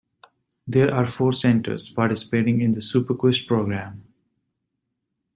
[0.67, 4.03] There are four centers participating in the SuperQuest program.